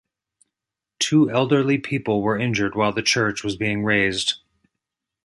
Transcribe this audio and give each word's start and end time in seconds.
Two 0.97 1.29
elderly 1.29 1.77
people 1.77 2.23
were 2.23 2.35
injured 2.35 2.73
while 2.73 2.91
the 2.91 3.03
church 3.03 3.43
was 3.43 3.55
being 3.55 3.83
razed. 3.83 4.39